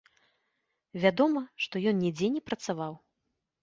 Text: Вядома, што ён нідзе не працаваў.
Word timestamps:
Вядома, 1.05 1.45
што 1.67 1.85
ён 1.95 2.03
нідзе 2.03 2.35
не 2.35 2.47
працаваў. 2.51 2.93